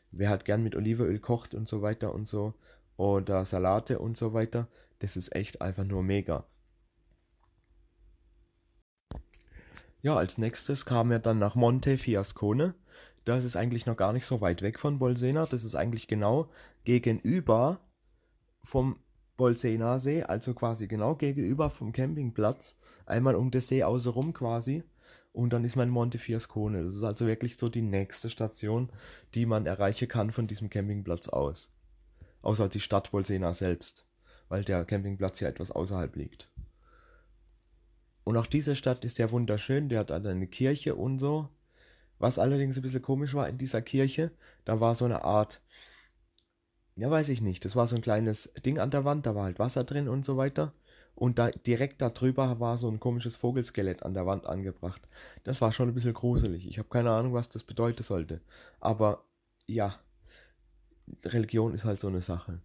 Wer 0.09 0.31
halt 0.31 0.45
gern 0.45 0.63
mit 0.63 0.75
Olivenöl 0.75 1.19
kocht 1.19 1.53
und 1.53 1.67
so 1.67 1.83
weiter 1.83 2.11
und 2.11 2.27
so 2.27 2.55
oder 2.97 3.45
Salate 3.45 3.99
und 3.99 4.17
so 4.17 4.33
weiter, 4.33 4.67
das 4.99 5.17
ist 5.17 5.35
echt 5.35 5.61
einfach 5.61 5.83
nur 5.83 6.03
mega. 6.03 6.45
Ja, 10.01 10.15
als 10.15 10.37
nächstes 10.37 10.85
kam 10.85 11.11
er 11.11 11.19
dann 11.19 11.39
nach 11.39 11.55
Monte 11.55 11.97
Fiascone. 11.97 12.75
Das 13.25 13.43
ist 13.43 13.55
eigentlich 13.55 13.87
noch 13.87 13.97
gar 13.97 14.13
nicht 14.13 14.27
so 14.27 14.39
weit 14.39 14.61
weg 14.61 14.79
von 14.79 14.99
Bolsena. 14.99 15.47
Das 15.47 15.63
ist 15.63 15.73
eigentlich 15.73 16.07
genau 16.07 16.49
gegenüber 16.83 17.79
vom 18.63 18.99
Bolsena 19.35 19.97
See, 19.97 20.23
also 20.23 20.53
quasi 20.53 20.87
genau 20.87 21.15
gegenüber 21.15 21.71
vom 21.71 21.91
Campingplatz. 21.91 22.77
Einmal 23.07 23.35
um 23.35 23.49
den 23.49 23.61
See 23.61 23.83
außenrum 23.83 24.33
quasi. 24.33 24.83
Und 25.33 25.51
dann 25.51 25.65
ist 25.65 25.75
man 25.75 25.89
in 25.89 25.93
Monte 25.93 26.19
Fiascone. 26.19 26.83
Das 26.83 26.95
ist 26.95 27.03
also 27.03 27.25
wirklich 27.25 27.57
so 27.57 27.67
die 27.67 27.81
nächste 27.81 28.29
Station, 28.29 28.89
die 29.33 29.45
man 29.45 29.65
erreichen 29.65 30.07
kann 30.07 30.31
von 30.31 30.47
diesem 30.47 30.69
Campingplatz 30.69 31.27
aus. 31.27 31.74
Außer 32.45 32.69
die 32.69 32.79
Stadt 32.79 33.11
Bolsena 33.11 33.53
selbst 33.53 34.05
weil 34.49 34.63
der 34.63 34.85
Campingplatz 34.85 35.39
ja 35.39 35.47
etwas 35.47 35.71
außerhalb 35.71 36.15
liegt. 36.15 36.49
Und 38.23 38.37
auch 38.37 38.47
diese 38.47 38.75
Stadt 38.75 39.05
ist 39.05 39.17
ja 39.17 39.31
wunderschön, 39.31 39.89
der 39.89 39.99
hat 39.99 40.11
eine 40.11 40.47
Kirche 40.47 40.95
und 40.95 41.19
so. 41.19 41.49
Was 42.17 42.39
allerdings 42.39 42.77
ein 42.77 42.81
bisschen 42.81 43.01
komisch 43.01 43.33
war 43.33 43.49
in 43.49 43.57
dieser 43.57 43.81
Kirche, 43.81 44.31
da 44.63 44.79
war 44.79 44.95
so 44.95 45.05
eine 45.05 45.25
Art, 45.25 45.61
ja 46.95 47.11
weiß 47.11 47.29
ich 47.29 47.41
nicht, 47.41 47.65
das 47.65 47.75
war 47.75 47.87
so 47.87 47.95
ein 47.95 48.01
kleines 48.01 48.51
Ding 48.65 48.79
an 48.79 48.89
der 48.89 49.03
Wand, 49.03 49.25
da 49.25 49.35
war 49.35 49.43
halt 49.43 49.59
Wasser 49.59 49.83
drin 49.83 50.07
und 50.07 50.23
so 50.23 50.37
weiter. 50.37 50.73
Und 51.13 51.39
da 51.39 51.49
direkt 51.49 52.01
darüber 52.01 52.59
war 52.59 52.77
so 52.77 52.89
ein 52.89 52.99
komisches 52.99 53.35
Vogelskelett 53.37 54.03
an 54.03 54.13
der 54.13 54.25
Wand 54.25 54.45
angebracht. 54.47 55.07
Das 55.43 55.61
war 55.61 55.71
schon 55.71 55.89
ein 55.89 55.93
bisschen 55.93 56.13
gruselig. 56.13 56.67
Ich 56.67 56.77
habe 56.77 56.89
keine 56.89 57.11
Ahnung, 57.11 57.33
was 57.33 57.47
das 57.47 57.63
bedeuten 57.63 58.03
sollte. 58.03 58.41
Aber 58.81 59.23
ja, 59.65 59.97
Religion 61.25 61.73
ist 61.73 61.85
halt 61.85 61.99
so 61.99 62.07
eine 62.07 62.21
Sache. 62.21 62.59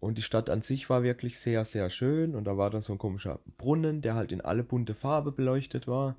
Und 0.00 0.16
die 0.16 0.22
Stadt 0.22 0.48
an 0.48 0.62
sich 0.62 0.88
war 0.88 1.02
wirklich 1.02 1.38
sehr, 1.38 1.64
sehr 1.64 1.90
schön. 1.90 2.34
Und 2.34 2.44
da 2.44 2.56
war 2.56 2.70
dann 2.70 2.82
so 2.82 2.92
ein 2.92 2.98
komischer 2.98 3.40
Brunnen, 3.58 4.00
der 4.02 4.14
halt 4.14 4.32
in 4.32 4.40
alle 4.40 4.64
bunte 4.64 4.94
Farbe 4.94 5.32
beleuchtet 5.32 5.86
war. 5.86 6.16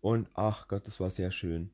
Und 0.00 0.28
ach 0.34 0.68
Gott, 0.68 0.86
das 0.86 1.00
war 1.00 1.10
sehr 1.10 1.30
schön. 1.30 1.70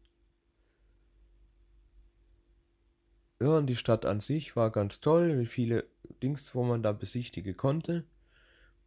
Ja, 3.41 3.59
und 3.59 3.67
die 3.67 3.77
Stadt 3.77 4.07
an 4.07 4.21
sich 4.21 4.57
war 4.57 4.71
ganz 4.71 5.01
toll, 5.01 5.37
mit 5.37 5.49
viele 5.49 5.85
Dings, 6.23 6.55
wo 6.55 6.65
man 6.65 6.83
da 6.83 6.93
besichtigen 6.93 7.57
konnte. 7.57 8.05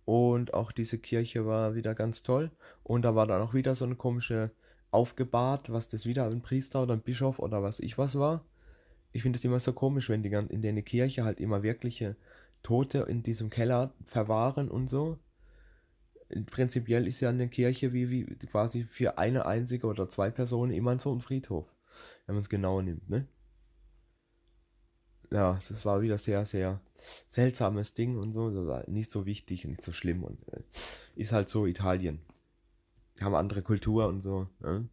Und 0.06 0.54
auch 0.54 0.72
diese 0.72 0.98
Kirche 0.98 1.46
war 1.46 1.76
wieder 1.76 1.96
ganz 1.96 2.24
toll. 2.24 2.52
Und 2.84 3.04
da 3.04 3.16
war 3.16 3.28
dann 3.28 3.42
auch 3.42 3.54
wieder 3.54 3.76
so 3.76 3.86
eine 3.86 3.96
komische 3.96 4.52
aufgebahrt, 4.92 5.72
was 5.72 5.90
das 5.90 6.06
wieder 6.06 6.26
ein 6.26 6.42
Priester 6.42 6.84
oder 6.84 6.94
ein 6.94 7.02
Bischof 7.02 7.40
oder 7.40 7.62
was 7.62 7.80
ich 7.80 7.98
was 7.98 8.18
war. 8.18 8.44
Ich 9.12 9.22
finde 9.24 9.38
es 9.38 9.46
immer 9.46 9.60
so 9.60 9.74
komisch, 9.74 10.10
wenn 10.10 10.24
die 10.24 10.30
in 10.30 10.62
der 10.62 10.82
Kirche 10.82 11.24
halt 11.24 11.40
immer 11.40 11.64
wirkliche 11.64 12.16
Tote 12.64 13.00
in 13.08 13.24
diesem 13.24 13.50
Keller 13.50 13.94
verwahren 14.06 14.70
und 14.70 14.90
so. 14.90 15.18
Prinzipiell 16.48 17.08
ist 17.08 17.22
ja 17.22 17.30
eine 17.30 17.48
Kirche 17.48 17.94
wie, 17.94 18.10
wie 18.10 18.26
quasi 18.48 18.84
für 18.84 19.18
eine 19.18 19.46
einzige 19.46 19.88
oder 19.88 20.10
zwei 20.10 20.30
Personen 20.30 20.74
immer 20.74 21.00
so 21.00 21.14
ein 21.14 21.22
Friedhof, 21.22 21.66
wenn 22.26 22.36
man 22.36 22.42
es 22.42 22.50
genauer 22.50 22.84
nimmt, 22.84 23.10
ne? 23.10 23.28
ja, 25.32 25.60
das 25.68 25.86
war 25.86 26.02
wieder 26.02 26.18
sehr, 26.18 26.46
sehr 26.46 26.80
seltsames 27.28 27.94
Ding 27.94 28.18
und 28.18 28.34
so. 28.34 28.50
Nicht 28.88 29.12
so 29.12 29.26
wichtig 29.26 29.66
und 29.66 29.72
nicht 29.72 29.84
so 29.84 29.92
schlimm 29.92 30.24
und 30.24 30.40
äh, 30.54 30.62
ist 31.16 31.32
halt 31.32 31.50
so 31.50 31.66
Italien. 31.66 32.20
Die 33.20 33.24
haben 33.24 33.36
andere 33.36 33.62
Kultur 33.62 34.08
und 34.08 34.22
so. 34.22 34.48
Ne? 34.60 34.88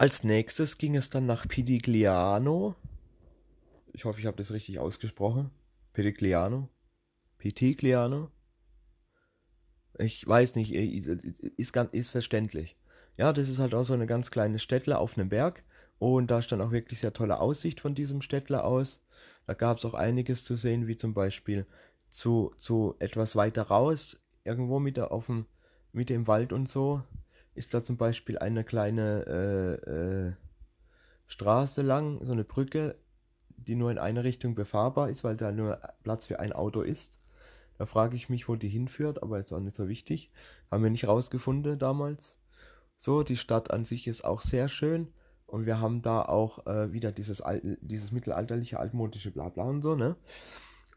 Als 0.00 0.24
nächstes 0.24 0.78
ging 0.78 0.96
es 0.96 1.10
dann 1.10 1.26
nach 1.26 1.46
Pidigliano. 1.46 2.74
Ich 3.92 4.06
hoffe, 4.06 4.18
ich 4.18 4.24
habe 4.24 4.38
das 4.38 4.50
richtig 4.50 4.78
ausgesprochen. 4.78 5.50
Pidigliano. 5.92 6.70
Pitigliano. 7.36 8.30
Ich 9.98 10.26
weiß 10.26 10.54
nicht, 10.54 10.72
ist, 10.72 11.06
ist, 11.06 11.76
ist 11.76 12.08
verständlich. 12.08 12.78
Ja, 13.18 13.34
das 13.34 13.50
ist 13.50 13.58
halt 13.58 13.74
auch 13.74 13.82
so 13.84 13.92
eine 13.92 14.06
ganz 14.06 14.30
kleine 14.30 14.58
Städtle 14.58 14.96
auf 14.96 15.18
einem 15.18 15.28
Berg. 15.28 15.64
Und 15.98 16.30
da 16.30 16.40
stand 16.40 16.62
auch 16.62 16.72
wirklich 16.72 17.00
sehr 17.00 17.12
tolle 17.12 17.38
Aussicht 17.38 17.78
von 17.78 17.94
diesem 17.94 18.22
Städtler 18.22 18.64
aus. 18.64 19.02
Da 19.46 19.52
gab 19.52 19.76
es 19.76 19.84
auch 19.84 19.92
einiges 19.92 20.44
zu 20.44 20.56
sehen, 20.56 20.86
wie 20.86 20.96
zum 20.96 21.12
Beispiel 21.12 21.66
zu, 22.08 22.54
zu 22.56 22.94
etwas 23.00 23.36
weiter 23.36 23.64
raus, 23.64 24.18
irgendwo 24.44 24.78
mit, 24.78 24.96
der, 24.96 25.12
auf 25.12 25.26
dem, 25.26 25.44
mit 25.92 26.08
dem 26.08 26.26
Wald 26.26 26.54
und 26.54 26.70
so, 26.70 27.02
ist 27.54 27.74
da 27.74 27.82
zum 27.82 27.96
Beispiel 27.96 28.38
eine 28.38 28.64
kleine 28.64 29.26
äh, 29.86 29.90
äh, 29.90 30.32
Straße 31.26 31.82
lang, 31.82 32.24
so 32.24 32.32
eine 32.32 32.44
Brücke, 32.44 32.96
die 33.56 33.74
nur 33.74 33.90
in 33.90 33.98
eine 33.98 34.24
Richtung 34.24 34.54
befahrbar 34.54 35.10
ist, 35.10 35.24
weil 35.24 35.36
da 35.36 35.52
nur 35.52 35.80
Platz 36.02 36.26
für 36.26 36.40
ein 36.40 36.52
Auto 36.52 36.82
ist. 36.82 37.20
Da 37.78 37.86
frage 37.86 38.16
ich 38.16 38.28
mich, 38.28 38.48
wo 38.48 38.56
die 38.56 38.68
hinführt, 38.68 39.22
aber 39.22 39.38
jetzt 39.38 39.52
auch 39.52 39.60
nicht 39.60 39.76
so 39.76 39.88
wichtig. 39.88 40.30
Haben 40.70 40.82
wir 40.82 40.90
nicht 40.90 41.08
rausgefunden 41.08 41.78
damals. 41.78 42.38
So, 42.98 43.22
die 43.22 43.36
Stadt 43.36 43.70
an 43.70 43.84
sich 43.84 44.06
ist 44.06 44.24
auch 44.24 44.40
sehr 44.40 44.68
schön. 44.68 45.08
Und 45.46 45.66
wir 45.66 45.80
haben 45.80 46.02
da 46.02 46.22
auch 46.22 46.66
äh, 46.66 46.92
wieder 46.92 47.10
dieses, 47.10 47.42
dieses 47.80 48.12
mittelalterliche, 48.12 48.78
altmodische 48.78 49.32
Blabla 49.32 49.64
und 49.64 49.82
so, 49.82 49.96
ne? 49.96 50.16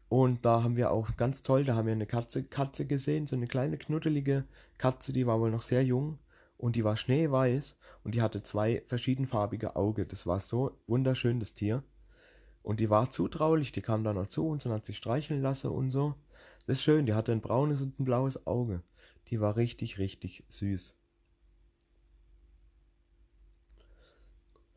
Und 0.08 0.44
da 0.44 0.62
haben 0.62 0.76
wir 0.76 0.92
auch 0.92 1.16
ganz 1.16 1.42
toll, 1.42 1.64
da 1.64 1.74
haben 1.74 1.86
wir 1.86 1.92
eine 1.92 2.06
Katze, 2.06 2.44
Katze 2.44 2.86
gesehen, 2.86 3.26
so 3.26 3.34
eine 3.34 3.48
kleine 3.48 3.78
knuddelige 3.78 4.44
Katze, 4.78 5.12
die 5.12 5.26
war 5.26 5.40
wohl 5.40 5.50
noch 5.50 5.62
sehr 5.62 5.82
jung 5.82 6.18
und 6.56 6.76
die 6.76 6.84
war 6.84 6.96
schneeweiß 6.96 7.76
und 8.04 8.14
die 8.14 8.22
hatte 8.22 8.42
zwei 8.42 8.82
verschiedenfarbige 8.86 9.76
Augen. 9.76 10.06
Das 10.08 10.26
war 10.26 10.40
so 10.40 10.78
wunderschön, 10.86 11.40
das 11.40 11.54
Tier. 11.54 11.82
Und 12.62 12.80
die 12.80 12.90
war 12.90 13.10
zutraulich, 13.10 13.72
die 13.72 13.82
kam 13.82 14.04
dann 14.04 14.16
noch 14.16 14.26
zu 14.26 14.46
uns 14.46 14.64
und 14.64 14.72
hat 14.72 14.86
sich 14.86 14.96
streicheln 14.96 15.42
lassen 15.42 15.70
und 15.70 15.90
so. 15.90 16.14
Das 16.66 16.78
ist 16.78 16.82
schön, 16.82 17.04
die 17.06 17.14
hatte 17.14 17.32
ein 17.32 17.42
braunes 17.42 17.82
und 17.82 18.00
ein 18.00 18.04
blaues 18.04 18.46
Auge. 18.46 18.82
Die 19.28 19.40
war 19.40 19.56
richtig, 19.56 19.98
richtig 19.98 20.44
süß. 20.48 20.96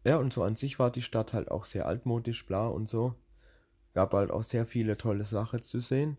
Ja, 0.03 0.17
und 0.17 0.31
so 0.31 0.43
an 0.43 0.55
sich 0.55 0.79
war 0.79 0.91
die 0.91 1.01
Stadt 1.01 1.33
halt 1.33 1.51
auch 1.51 1.65
sehr 1.65 1.85
altmodisch, 1.85 2.45
bla 2.45 2.67
und 2.67 2.87
so. 2.87 3.15
Gab 3.93 4.13
halt 4.13 4.31
auch 4.31 4.43
sehr 4.43 4.65
viele 4.65 4.97
tolle 4.97 5.23
Sachen 5.23 5.63
zu 5.63 5.79
sehen. 5.79 6.17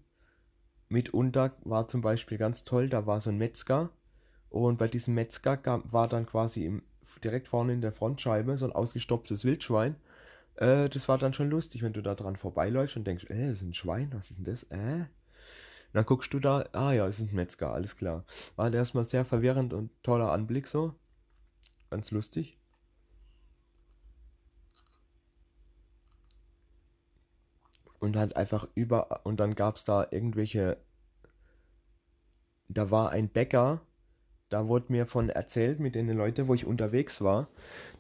Mitunter 0.88 1.55
war 1.65 1.88
zum 1.88 2.00
Beispiel 2.00 2.38
ganz 2.38 2.65
toll, 2.65 2.88
da 2.88 3.07
war 3.07 3.21
so 3.21 3.31
ein 3.31 3.38
Metzger. 3.38 3.91
Und 4.50 4.78
bei 4.78 4.88
diesem 4.88 5.14
Metzger 5.14 5.57
gab, 5.57 5.93
war 5.93 6.09
dann 6.09 6.26
quasi 6.26 6.64
im, 6.64 6.83
direkt 7.23 7.49
vorne 7.49 7.73
in 7.73 7.81
der 7.81 7.93
Frontscheibe 7.93 8.57
so 8.57 8.67
ein 8.67 8.73
ausgestopftes 8.73 9.45
Wildschwein. 9.45 9.97
Äh, 10.57 10.88
das 10.88 11.09
war 11.09 11.19
dann 11.19 11.35
schon 11.35 11.50
lustig, 11.50 11.83
wenn 11.83 11.93
du 11.93 12.02
da 12.02 12.14
dran 12.14 12.37
vorbeiläufst 12.37 12.97
und 12.97 13.07
denkst, 13.07 13.26
äh, 13.28 13.49
das 13.49 13.59
ist 13.59 13.62
ein 13.62 13.75
Schwein, 13.75 14.11
was 14.12 14.31
ist 14.31 14.38
denn 14.38 14.45
das? 14.45 14.64
Äh? 14.64 15.07
dann 15.95 16.05
guckst 16.05 16.33
du 16.35 16.38
da, 16.38 16.67
ah 16.73 16.93
ja, 16.93 17.07
es 17.07 17.19
ist 17.19 17.33
ein 17.33 17.35
Metzger, 17.35 17.73
alles 17.73 17.97
klar. 17.97 18.25
War 18.57 18.64
halt 18.64 18.75
erstmal 18.75 19.05
sehr 19.05 19.25
verwirrend 19.25 19.73
und 19.73 19.90
toller 20.02 20.33
Anblick 20.33 20.67
so. 20.67 20.95
Ganz 21.90 22.11
lustig. 22.11 22.59
und 27.99 28.17
halt 28.17 28.37
einfach 28.37 28.69
über 28.75 29.25
und 29.25 29.40
dann 29.40 29.55
gab 29.55 29.76
es 29.76 29.85
da 29.85 30.07
irgendwelche 30.11 30.78
da 32.69 32.90
war 32.90 33.11
ein 33.11 33.28
Bäcker 33.28 33.81
da 34.49 34.69
wurde 34.69 34.87
mir 34.88 35.07
von 35.07 35.28
erzählt 35.28 35.81
mit 35.81 35.95
den 35.95 36.09
Leuten 36.11 36.49
wo 36.49 36.55
ich 36.55 36.67
unterwegs 36.67 37.21
war 37.21 37.49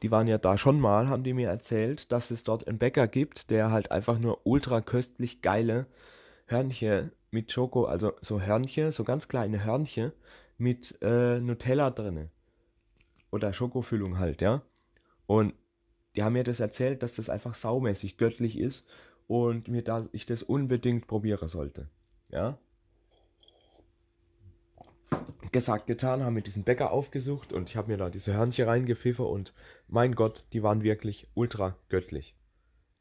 die 0.02 0.10
waren 0.10 0.26
ja 0.26 0.38
da 0.38 0.58
schon 0.58 0.80
mal 0.80 1.08
haben 1.08 1.24
die 1.24 1.34
mir 1.34 1.48
erzählt 1.48 2.12
dass 2.12 2.30
es 2.30 2.44
dort 2.44 2.66
einen 2.66 2.78
Bäcker 2.78 3.08
gibt 3.08 3.50
der 3.50 3.70
halt 3.70 3.90
einfach 3.90 4.18
nur 4.18 4.46
ultra 4.46 4.80
köstlich 4.80 5.42
geile 5.42 5.86
Hörnchen 6.46 7.12
mit 7.30 7.52
Schoko 7.52 7.84
also 7.84 8.12
so 8.20 8.40
Hörnchen 8.40 8.90
so 8.92 9.04
ganz 9.04 9.28
kleine 9.28 9.64
Hörnchen 9.64 10.12
mit 10.56 10.98
äh, 11.02 11.40
Nutella 11.40 11.90
drinne 11.90 12.30
oder 13.30 13.52
Schokofüllung 13.52 14.18
halt 14.18 14.40
ja 14.42 14.62
und 15.26 15.54
die 16.16 16.22
haben 16.22 16.32
mir 16.32 16.44
das 16.44 16.60
erzählt 16.60 17.02
dass 17.02 17.16
das 17.16 17.28
einfach 17.28 17.54
saumäßig 17.54 18.16
göttlich 18.16 18.58
ist 18.58 18.86
und 19.28 19.68
mir 19.68 19.82
da 19.82 20.04
ich 20.12 20.26
das 20.26 20.42
unbedingt 20.42 21.06
probieren 21.06 21.48
sollte. 21.48 21.88
Ja. 22.30 22.58
Gesagt, 25.50 25.86
getan, 25.86 26.22
haben 26.22 26.36
wir 26.36 26.42
diesen 26.42 26.64
Bäcker 26.64 26.90
aufgesucht 26.90 27.52
und 27.52 27.70
ich 27.70 27.76
habe 27.76 27.90
mir 27.90 27.96
da 27.96 28.10
diese 28.10 28.34
Hörnchen 28.34 28.68
reingepfiffen 28.68 29.24
und 29.24 29.54
mein 29.86 30.14
Gott, 30.14 30.44
die 30.52 30.62
waren 30.62 30.82
wirklich 30.82 31.26
ultra 31.34 31.76
göttlich. 31.88 32.34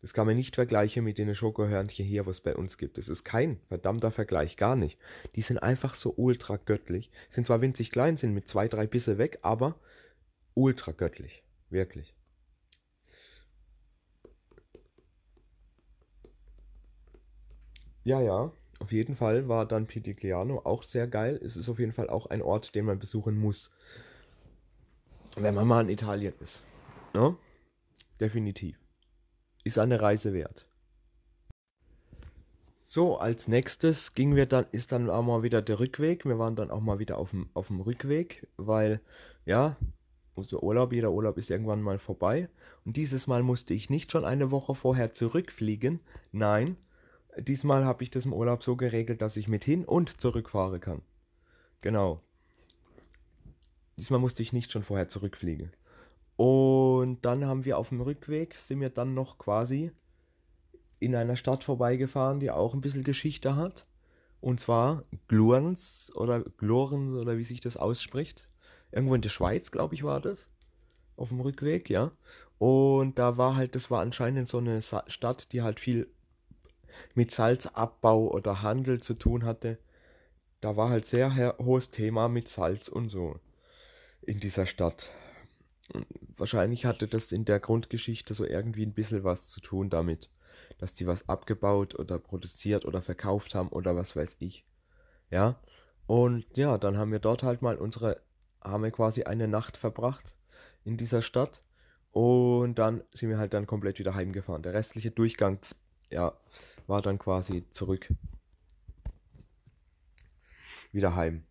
Das 0.01 0.13
kann 0.13 0.27
man 0.27 0.37
nicht 0.37 0.55
vergleichen 0.55 1.03
mit 1.03 1.17
den 1.17 1.33
Schokohörnchen 1.35 2.05
hier, 2.05 2.25
was 2.25 2.37
es 2.37 2.43
bei 2.43 2.55
uns 2.55 2.77
gibt. 2.77 2.97
Das 2.97 3.09
ist 3.09 3.25
kein 3.25 3.59
verdammter 3.67 4.11
Vergleich, 4.11 4.55
gar 4.55 4.75
nicht. 4.75 4.97
Die 5.35 5.41
sind 5.41 5.57
einfach 5.57 5.95
so 5.95 6.13
ultra 6.15 6.57
göttlich. 6.57 7.11
Sind 7.29 7.47
zwar 7.47 7.61
winzig 7.61 7.91
klein, 7.91 8.15
sind 8.15 8.33
mit 8.33 8.47
zwei, 8.47 8.67
drei 8.67 8.87
Bisse 8.87 9.17
weg, 9.17 9.39
aber 9.41 9.75
ultra 10.53 10.91
göttlich. 10.93 11.43
Wirklich. 11.69 12.15
Ja, 18.03 18.21
ja, 18.21 18.51
auf 18.79 18.91
jeden 18.91 19.15
Fall 19.15 19.47
war 19.47 19.65
dann 19.65 19.87
Pitigliano 19.87 20.61
auch 20.63 20.83
sehr 20.83 21.07
geil. 21.07 21.39
Es 21.43 21.57
ist 21.57 21.69
auf 21.69 21.79
jeden 21.79 21.93
Fall 21.93 22.09
auch 22.09 22.27
ein 22.27 22.41
Ort, 22.41 22.75
den 22.75 22.85
man 22.85 22.99
besuchen 22.99 23.37
muss, 23.37 23.71
wenn 25.35 25.55
man 25.55 25.67
mal 25.67 25.81
in 25.81 25.89
Italien 25.89 26.33
ist. 26.39 26.63
Ne? 27.13 27.35
Definitiv. 28.19 28.77
Ist 29.63 29.79
eine 29.79 30.01
Reise 30.01 30.33
wert. 30.33 30.67
So, 32.89 33.17
als 33.17 33.49
nächstes 33.49 34.13
gingen 34.13 34.37
wir 34.37 34.45
dann, 34.45 34.65
ist 34.71 34.93
dann 34.93 35.09
auch 35.09 35.23
mal 35.23 35.43
wieder 35.43 35.61
der 35.61 35.79
Rückweg. 35.79 36.23
Wir 36.25 36.39
waren 36.39 36.55
dann 36.55 36.71
auch 36.71 36.79
mal 36.79 36.99
wieder 36.99 37.17
auf 37.17 37.31
dem, 37.31 37.49
auf 37.53 37.67
dem 37.67 37.81
Rückweg, 37.81 38.47
weil, 38.55 39.01
ja, 39.45 39.75
unser 40.35 40.63
Urlaub, 40.63 40.93
jeder 40.93 41.11
Urlaub 41.11 41.37
ist 41.37 41.49
irgendwann 41.49 41.81
mal 41.81 41.99
vorbei. 41.99 42.47
Und 42.85 42.95
dieses 42.95 43.27
Mal 43.27 43.43
musste 43.43 43.73
ich 43.73 43.89
nicht 43.89 44.11
schon 44.11 44.23
eine 44.23 44.51
Woche 44.51 44.73
vorher 44.73 45.11
zurückfliegen. 45.11 45.99
Nein, 46.31 46.77
diesmal 47.39 47.85
habe 47.85 48.03
ich 48.03 48.11
das 48.11 48.25
im 48.25 48.33
Urlaub 48.33 48.63
so 48.63 48.75
geregelt, 48.75 49.21
dass 49.21 49.37
ich 49.37 49.47
mit 49.47 49.63
hin 49.63 49.85
und 49.85 50.19
zurückfahren 50.21 50.79
kann. 50.79 51.01
Genau. 51.81 52.21
Diesmal 53.97 54.19
musste 54.19 54.43
ich 54.43 54.53
nicht 54.53 54.71
schon 54.71 54.83
vorher 54.83 55.09
zurückfliegen. 55.09 55.71
Und 56.35 57.25
dann 57.25 57.45
haben 57.45 57.65
wir 57.65 57.77
auf 57.77 57.89
dem 57.89 58.01
Rückweg, 58.01 58.55
sind 58.57 58.79
wir 58.81 58.89
dann 58.89 59.13
noch 59.13 59.37
quasi 59.37 59.91
in 60.99 61.15
einer 61.15 61.35
Stadt 61.35 61.63
vorbeigefahren, 61.63 62.39
die 62.39 62.51
auch 62.51 62.73
ein 62.73 62.81
bisschen 62.81 63.03
Geschichte 63.03 63.55
hat. 63.55 63.87
Und 64.39 64.59
zwar 64.59 65.03
Glurns 65.27 66.11
oder 66.15 66.43
Glorens 66.43 67.17
oder 67.17 67.37
wie 67.37 67.43
sich 67.43 67.59
das 67.59 67.77
ausspricht. 67.77 68.47
Irgendwo 68.91 69.15
in 69.15 69.21
der 69.21 69.29
Schweiz, 69.29 69.71
glaube 69.71 69.95
ich, 69.95 70.03
war 70.03 70.21
das. 70.21 70.47
auf 71.17 71.29
dem 71.29 71.41
Rückweg, 71.41 71.89
ja. 71.89 72.11
Und 72.59 73.19
da 73.19 73.37
war 73.37 73.55
halt, 73.55 73.75
das 73.75 73.91
war 73.91 74.01
anscheinend 74.01 74.47
so 74.47 74.59
eine 74.59 74.81
Stadt, 74.81 75.51
die 75.51 75.61
halt 75.61 75.79
viel 75.79 76.07
mit 77.13 77.31
Salzabbau 77.31 78.31
oder 78.31 78.61
Handel 78.61 79.01
zu 79.01 79.13
tun 79.13 79.45
hatte. 79.45 79.77
Da 80.61 80.75
war 80.75 80.89
halt 80.89 81.05
sehr 81.05 81.55
hohes 81.59 81.91
Thema 81.91 82.27
mit 82.27 82.47
Salz 82.47 82.87
und 82.87 83.09
so 83.09 83.39
in 84.21 84.39
dieser 84.39 84.65
Stadt. 84.65 85.09
Wahrscheinlich 86.35 86.85
hatte 86.85 87.07
das 87.07 87.31
in 87.31 87.45
der 87.45 87.59
Grundgeschichte 87.59 88.33
so 88.33 88.45
irgendwie 88.45 88.85
ein 88.85 88.93
bisschen 88.93 89.23
was 89.23 89.47
zu 89.47 89.61
tun 89.61 89.89
damit, 89.89 90.29
dass 90.77 90.93
die 90.93 91.07
was 91.07 91.29
abgebaut 91.29 91.97
oder 91.97 92.19
produziert 92.19 92.85
oder 92.85 93.01
verkauft 93.01 93.55
haben 93.55 93.69
oder 93.69 93.95
was 93.95 94.15
weiß 94.15 94.37
ich. 94.39 94.65
Ja, 95.31 95.59
und 96.07 96.45
ja, 96.55 96.77
dann 96.77 96.97
haben 96.97 97.11
wir 97.11 97.19
dort 97.19 97.43
halt 97.43 97.61
mal 97.61 97.77
unsere, 97.77 98.21
haben 98.63 98.83
wir 98.83 98.91
quasi 98.91 99.23
eine 99.23 99.47
Nacht 99.47 99.77
verbracht 99.77 100.35
in 100.83 100.97
dieser 100.97 101.21
Stadt 101.21 101.63
und 102.11 102.75
dann 102.75 103.03
sind 103.13 103.29
wir 103.29 103.37
halt 103.37 103.53
dann 103.53 103.67
komplett 103.67 103.99
wieder 103.99 104.15
heimgefahren. 104.15 104.63
Der 104.63 104.73
restliche 104.73 105.11
Durchgang, 105.11 105.59
ja, 106.09 106.33
war 106.87 107.01
dann 107.01 107.17
quasi 107.17 107.65
zurück. 107.71 108.09
Wieder 110.91 111.15
heim. 111.15 111.46